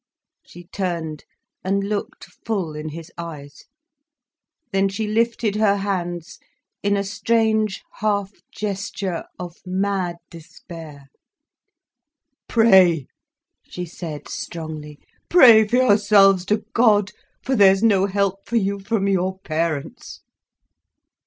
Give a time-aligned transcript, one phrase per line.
[0.43, 1.25] She turned
[1.63, 3.65] and looked full in his eyes.
[4.71, 6.39] Then she lifted her hands
[6.81, 11.05] in a strange half gesture of mad despair.
[12.49, 13.05] "Pray!"
[13.69, 14.97] she said strongly.
[15.29, 17.11] "Pray for yourselves to God,
[17.43, 20.21] for there's no help for you from your parents."